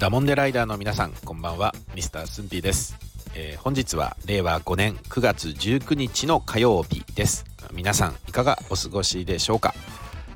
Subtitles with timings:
[0.00, 1.74] ダモンデライダーの皆さんこんばんは。
[1.94, 2.96] ミスタースンピーです、
[3.34, 7.44] えー本日は令和5年9月19日の火曜日です。
[7.70, 9.74] 皆さんいかがお過ごしでしょうか、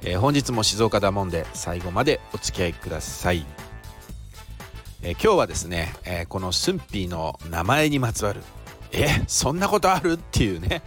[0.02, 3.46] えー本日も静岡ダモンで最後までお付き合いください、
[5.00, 8.42] えー今日はですね、えーこのスンピーの名前にまつわる
[8.92, 10.12] えそんなことある？
[10.12, 10.82] っていうね、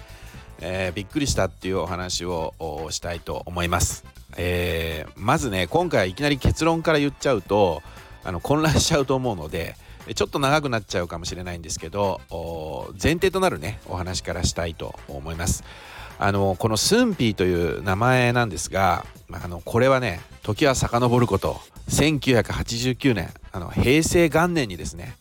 [0.62, 4.06] えーびっくりしたっていうお話をおしたいと思います、
[4.38, 7.82] えーまずね今回いきなり結論から言っちゃうと
[8.28, 9.78] あの混乱しちゃうと思うので
[10.14, 12.20] ちょっと長くなっちゃうかもしれないんですけど
[13.02, 15.64] 前提となるねお話からしたいと思います。
[16.20, 25.16] あのこのスンピーという名前なんですがあのこれはね時は遡ること1989年あの平成元年にですね、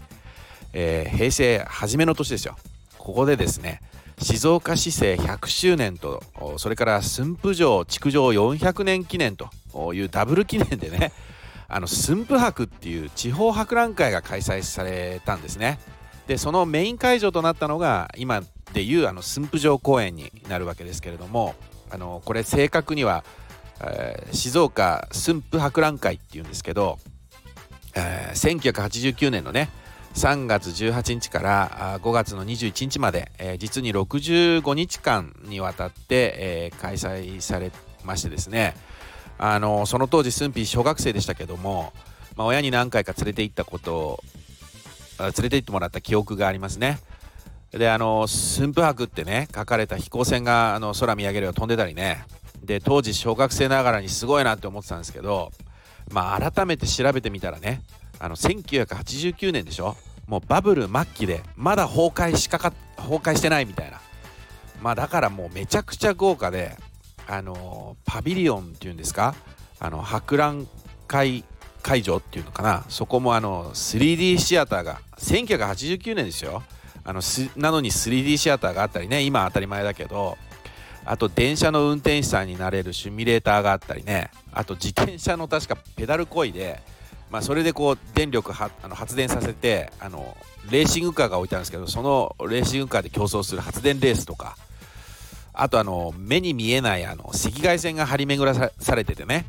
[0.72, 2.56] えー平成初めの年ですよ。
[2.98, 3.82] ここでですね
[4.18, 6.22] 静岡市政100周年と
[6.56, 9.50] それから駿府城築城400年記念と
[9.94, 11.12] いうダブル記念でね
[11.68, 15.78] あの駿府博っていう地方博覧会が開催されたんですね。
[16.26, 21.54] でそのメイン会場となったのが今でいうあの駿府城公園になるわけですけれども
[21.90, 23.24] あのこれ正確には、
[23.80, 26.98] えー静岡駿府博覧会っていうんですけど、
[27.94, 29.70] えー1989年のね
[30.14, 37.70] 3月18日から5月の21日まで、えー実に65日間にわたって、えー開催され
[38.04, 38.74] ましてですね。
[39.38, 41.92] あのその当時駿府小学生でしたけども、
[42.36, 44.22] まあ、親に何回か連れて行ったこと
[45.18, 46.98] 連れて行ってもらった記憶がありますね。
[47.72, 52.24] であの駿府博ってね書かれた飛行船があの空見上げれば飛んでたりね。
[52.62, 55.52] で当時小学生ながらにすごいなって思ってたんですけど
[56.10, 57.82] まあ改めて調べてみたらね
[58.18, 59.96] あの1989年でしょ。
[60.26, 64.00] もうバブル末期でまだ崩壊しかか崩壊してないみたいな。
[64.82, 66.76] まあだからもうめちゃくちゃ豪華で
[67.28, 69.34] あのパビリオンっていうんですか？
[69.80, 70.66] あの博覧
[71.06, 71.44] 会
[71.82, 72.84] 会場っていうのかな？
[72.88, 76.62] そこもあの 3D シアターが1989年ですよ。
[77.04, 80.36] あのすなのに 3D シアターがあったりね今当たり前だけど
[81.04, 86.80] あと電車の運転手さんになれるシミュレーターがあったりねあと自転車の確かペダルこいで、
[87.30, 90.36] まあ、それでこう電力はあの発電させてあの
[90.68, 94.56] レーシングカーが置いてあるんですけどそのレーシングカーで競争する発電レースとか
[95.56, 99.46] あとあの目に見えないあの赤外線が張り巡らされててね。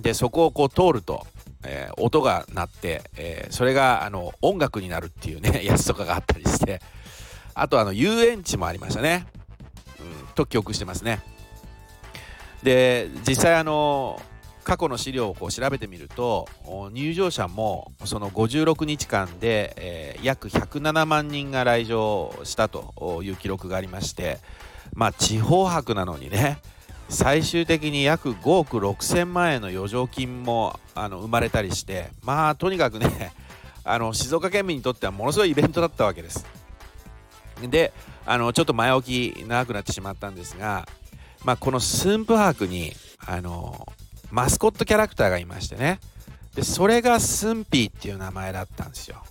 [0.00, 1.26] でそこをこう通ると、
[1.64, 6.80] えー音が鳴って、えーそれがあの音楽になるっていうね やつとかがあったりして。
[7.54, 9.26] あとあの遊園地もありましたね、
[9.98, 11.20] うん、と記憶してますね。
[12.62, 14.20] で実際あの
[14.64, 16.48] 過去の資料をこう調べてみると
[16.92, 24.38] 入場者もその56日間で、えー約107万人が来場したという記録がありまして
[24.94, 26.58] まあ地方博なのにね
[27.08, 33.32] 最終的に約5億6千万円の余剰金もあの生まれたりしてまあとにかくね
[33.84, 36.46] あの静岡県民にとってはものすごいイベントだったわけです。
[37.62, 37.92] で
[38.24, 40.88] あのちょっと前置き長くなってしまったんですが、
[41.44, 42.94] まあ、この駿府博に
[43.26, 43.86] あの
[44.30, 45.98] マスコットキャラクターがいましてね
[46.54, 49.22] でそれがスンピーっていう名前だったんですよ。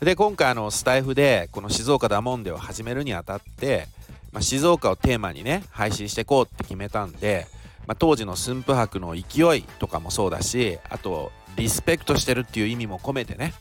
[0.00, 3.88] で今回あのスタイフでこの静岡ダモンデを始めるにあたって、
[4.32, 7.46] まあ、静岡をテーマにね配信していこうって決めたんで、
[7.86, 13.54] まあ、当時の駿府博の勢いとかもそうだしあとリスペクトしてるっていう意味も込めてね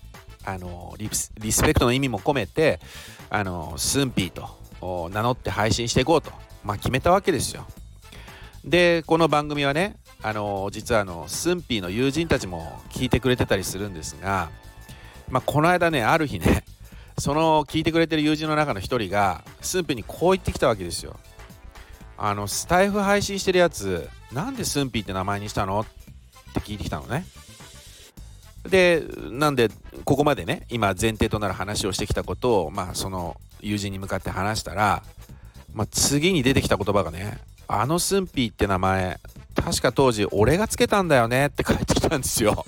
[0.46, 2.80] あのリスペクトの意味も込めて
[3.30, 6.32] あのスンピーと名乗って配信していこうと、
[6.64, 7.66] まあ、決めたわけですよ。
[8.64, 14.50] でこの番組はねあの実はあのスンピーの友人たちも聞いてくれてたりするんですが、
[15.30, 16.64] まあ、この間ねある日ね
[17.20, 21.18] その聞いてくれてる友人の中の一人がスンピにこう言ってきたわけですよ。
[22.18, 25.86] あのスタイフ配信してるやつなんでスンピって名前にしたのっ
[26.54, 27.26] て聞いてきたのね。
[28.68, 29.70] でなんで
[30.04, 35.04] ここまでね今前提となる話をしてきたことをまあその友人に向かって話したら、
[35.74, 39.20] まあ、次に出てきた言葉がね「あのスンピーって名前
[39.56, 42.66] 確か当時俺がつけたんだよね」って返ってきたんですよ。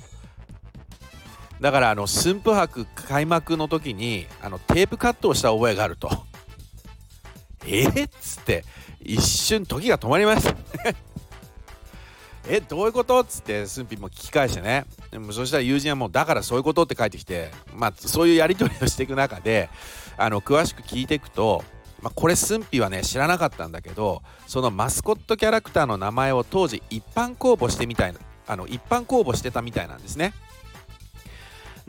[1.61, 6.09] だからあの駿府博開幕の時にあのテープカットをした覚えがあると。
[7.67, 7.85] え？
[7.87, 8.63] っつって
[9.01, 10.95] 一瞬時が止まりましたね。
[12.47, 12.61] え？
[12.61, 13.19] どういうこと？
[13.19, 19.69] っつってスンピーも聞き返してねでもそしたら友人はもうだからそういうことって書いてきてまあそういうやり取りをしていく中で
[20.17, 21.63] あの詳しく聞いていくと、
[22.01, 30.33] まあ、これスンピーはね知らなかったんだけどそのマスコットキャラクターの名前を当時一般公募してみたいなあの一般公募してたみたいなんですね。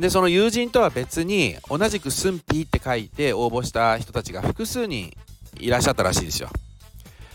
[0.01, 5.15] でその友人とは別に同じくスンピーって書いて応募した人たちが複数人
[5.59, 6.49] いらっしゃったらしいですよ。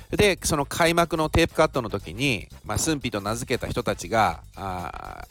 [0.10, 5.26] でその開幕のテープカットの時に、まあ、スンピーと名付けた人たちがあ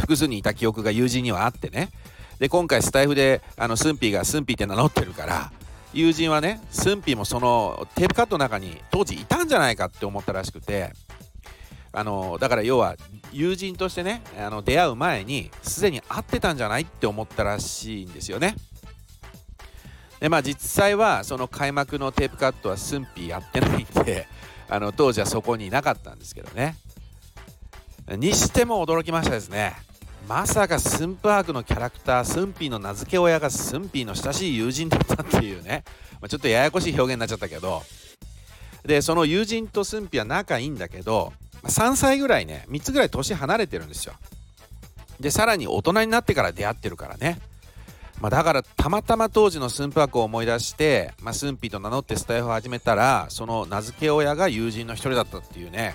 [0.00, 1.90] 複数にいた記憶が友人にはあってね
[2.38, 5.52] で今回スタイフであのスンピーがスンピーって名乗ってるから
[5.92, 10.92] 友人はねスンピーもそのテープカットの中に当時いたんじゃないかって思ったらしくて
[11.96, 12.94] あのだから要は
[13.32, 18.54] 友人としてねあの出会う前にすでに会ってたんじゃないって思ったらしいんですよね。
[20.20, 24.28] でまあ実際はその開幕のテープカットはスンピーやってないんで
[24.68, 26.76] あの当時はそこにいなかったんですけどね。
[28.10, 29.74] にしても驚きましたですね。
[30.28, 35.82] まさかスンパークのキャラクタースンピーの名付け親がスンピーの親しい友人だったっていうね、
[36.20, 37.82] まあ、ちょっとややこしい表現になっちゃったけど
[38.84, 41.32] でその友人とスンピーは仲いいんだけど
[41.68, 44.14] 3歳ぐらいね3つぐらい年離れてるんですよ。
[45.20, 47.38] でさらに大人になってから出会ってるからね。
[48.20, 55.94] まあ、だからたまたま当時のスンパークを思い出して、まあ、スンピーと名乗ってスタイフを始めたらその名付け親が友人の一人だったっていうね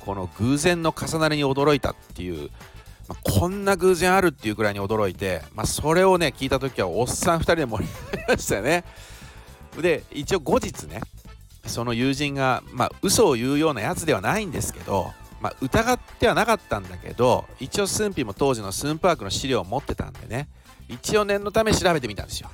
[0.00, 2.50] この偶然の重なりに驚いたっていう
[3.10, 8.84] まあ、こんな偶然あるっていうくらいに驚いて、まあ、それをね聞いた時はおっさん2人で盛り上がりましたよね。
[9.80, 11.00] で一応後日ね
[11.70, 20.48] その友人がまあ嘘を言うようなやつではないんですけど、まあ、疑ってはなかったんだけど一応スンピも当時のスンパークの資料を持ってたんでね
[20.88, 22.50] 一応念のため調べてみたんですよ。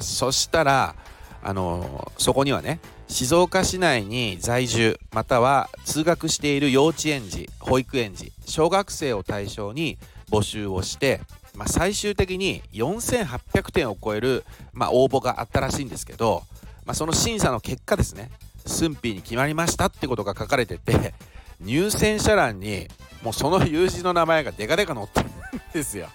[0.00, 0.94] そしたら
[1.42, 9.98] あのそこにはね静岡市内に在住または通学している幼稚園児保育園児小学生を対象に
[10.30, 11.20] 募集をして、
[11.54, 16.44] まあ、最終的に4800点を超える、まあ、応募があったらしいんですけど、
[16.86, 18.30] まあ、その審査の結果ですね
[18.64, 21.14] 駿府に決まりましたってことが書かれてて
[21.60, 22.88] 入選者欄に
[23.22, 25.32] もうその友人の名前がデカデカ載ってるん
[25.72, 26.08] ですよ。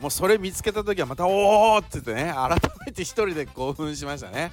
[0.00, 4.52] もうそれ見つけた時はまたおおって言ってね改めて一人で興奮しましたね。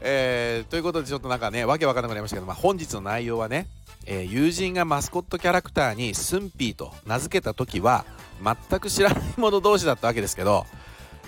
[0.00, 3.66] えー、ということでちょっとなんかねわけわかんなくなりましたけど、まあ、本日の内容はね、
[4.06, 8.04] えー、友人がマスコットキャラクターにスンピーと名付けた時は
[8.42, 10.66] 全く知らない者同士だったわけですけど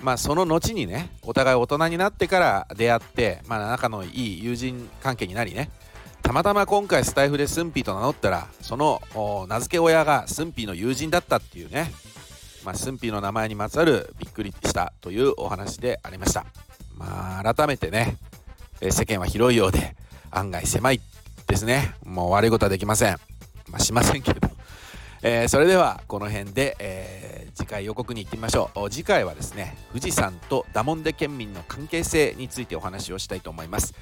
[0.03, 4.09] まあその後にねお互い大人になってから出会って、まあ、仲のい
[4.39, 5.71] い友人関係になりね
[6.23, 9.01] たまたま今回スタイフでスンピーと名乗ったらその
[9.49, 11.91] 名付け親がスンピーの友人だったっていうね
[12.65, 16.47] まあ、スンピーの名前にまつわるびっくりしたというお話でありました。
[16.97, 18.17] まあ、改めてね、
[18.81, 19.97] 世間は広いようで
[20.31, 21.01] 案外狭い
[21.47, 21.95] ですね。
[22.05, 23.17] もう悪いことはできません。
[23.69, 24.42] まあ、しませんけど。
[25.23, 28.91] えー、それではこの辺で、えー、次回予告に行ってみましょう。
[28.91, 33.95] 次回はですね富士山とダモンデ県民の関係性についてお話をしたいと思います、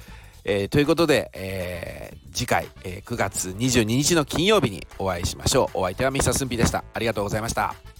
[0.43, 5.79] えー、ということで、え次回、え9月22日の金曜日にお会いしましょう。
[5.79, 6.83] お相手はミサスンピでした。
[6.93, 7.90] ありがとうございました。